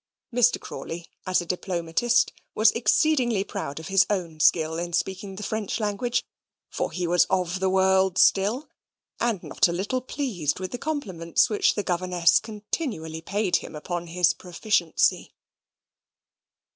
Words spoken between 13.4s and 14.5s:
him upon his